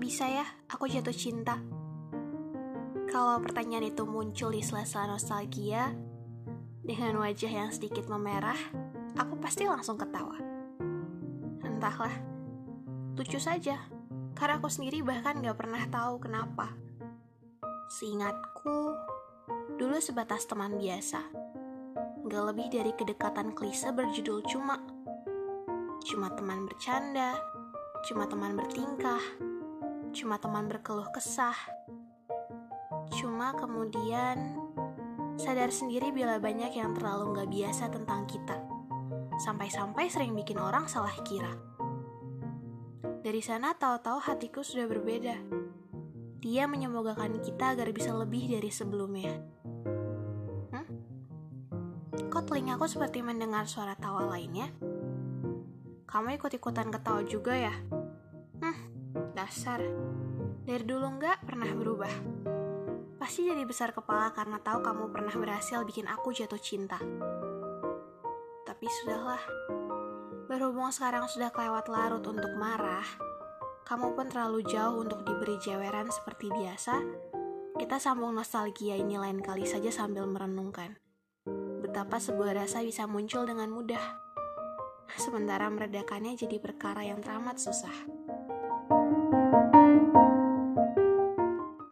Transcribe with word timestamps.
bisa 0.00 0.24
ya 0.24 0.46
aku 0.72 0.88
jatuh 0.88 1.12
cinta? 1.12 1.60
Kalau 3.12 3.36
pertanyaan 3.44 3.92
itu 3.92 4.08
muncul 4.08 4.50
di 4.50 4.64
sela-sela 4.64 5.14
nostalgia, 5.14 5.92
dengan 6.84 7.16
wajah 7.20 7.52
yang 7.52 7.70
sedikit 7.70 8.08
memerah, 8.08 8.58
aku 9.16 9.38
pasti 9.38 9.68
langsung 9.68 10.00
ketawa. 10.00 10.36
Entahlah, 11.62 12.12
lucu 13.14 13.38
saja, 13.38 13.78
karena 14.34 14.58
aku 14.58 14.66
sendiri 14.66 15.00
bahkan 15.00 15.38
gak 15.40 15.56
pernah 15.56 15.84
tahu 15.88 16.20
kenapa. 16.20 16.74
Seingatku, 17.88 18.92
dulu 19.78 19.96
sebatas 20.02 20.48
teman 20.50 20.74
biasa. 20.74 21.22
Gak 22.24 22.44
lebih 22.50 22.66
dari 22.68 22.92
kedekatan 22.96 23.54
klise 23.54 23.94
berjudul 23.94 24.42
cuma. 24.48 24.80
Cuma 26.04 26.34
teman 26.34 26.66
bercanda, 26.66 27.38
cuma 28.04 28.26
teman 28.26 28.58
bertingkah, 28.58 29.22
cuma 30.14 30.38
teman 30.38 30.70
berkeluh 30.70 31.10
kesah. 31.10 31.58
Cuma 33.18 33.50
kemudian 33.58 34.56
sadar 35.34 35.74
sendiri 35.74 36.14
bila 36.14 36.38
banyak 36.38 36.70
yang 36.78 36.94
terlalu 36.94 37.34
nggak 37.34 37.50
biasa 37.50 37.90
tentang 37.90 38.22
kita. 38.30 38.62
Sampai-sampai 39.42 40.06
sering 40.06 40.38
bikin 40.38 40.62
orang 40.62 40.86
salah 40.86 41.12
kira. 41.26 41.50
Dari 43.26 43.42
sana 43.42 43.74
tahu-tahu 43.74 44.22
hatiku 44.22 44.62
sudah 44.62 44.86
berbeda. 44.86 45.34
Dia 46.38 46.70
menyemogakan 46.70 47.42
kita 47.42 47.74
agar 47.74 47.90
bisa 47.90 48.14
lebih 48.14 48.46
dari 48.46 48.70
sebelumnya. 48.70 49.34
Hmm? 50.70 50.86
Kok 52.30 52.44
telingaku 52.46 52.86
seperti 52.86 53.24
mendengar 53.24 53.66
suara 53.66 53.98
tawa 53.98 54.30
lainnya? 54.30 54.70
Kamu 56.06 56.36
ikut-ikutan 56.38 56.94
ketawa 56.94 57.26
juga 57.26 57.58
ya? 57.58 57.74
Dasar. 59.44 59.76
Dari 60.64 60.88
dulu 60.88 61.20
nggak 61.20 61.44
pernah 61.44 61.68
berubah. 61.76 62.08
Pasti 63.20 63.44
jadi 63.44 63.60
besar 63.68 63.92
kepala 63.92 64.32
karena 64.32 64.56
tahu 64.56 64.80
kamu 64.80 65.12
pernah 65.12 65.36
berhasil 65.36 65.84
bikin 65.84 66.08
aku 66.08 66.32
jatuh 66.32 66.56
cinta. 66.56 66.96
Tapi 68.64 68.86
sudahlah, 68.88 69.44
berhubung 70.48 70.88
sekarang 70.88 71.28
sudah 71.28 71.52
kelewat 71.52 71.92
larut 71.92 72.24
untuk 72.24 72.56
marah, 72.56 73.04
kamu 73.84 74.16
pun 74.16 74.32
terlalu 74.32 74.64
jauh 74.64 75.04
untuk 75.04 75.20
diberi 75.28 75.60
jeweran 75.60 76.08
seperti 76.08 76.48
biasa, 76.48 77.04
kita 77.76 78.00
sambung 78.00 78.32
nostalgia 78.32 78.96
ini 78.96 79.20
lain 79.20 79.44
kali 79.44 79.68
saja 79.68 79.92
sambil 79.92 80.24
merenungkan. 80.24 80.96
Betapa 81.84 82.16
sebuah 82.16 82.64
rasa 82.64 82.80
bisa 82.80 83.04
muncul 83.04 83.44
dengan 83.44 83.68
mudah, 83.68 84.04
sementara 85.20 85.68
meredakannya 85.68 86.32
jadi 86.32 86.56
perkara 86.56 87.04
yang 87.04 87.20
teramat 87.20 87.60
susah. 87.60 88.23